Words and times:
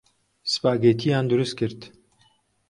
سپاگێتییان 0.51 1.25
دروست 1.31 1.53
کرد. 1.59 1.79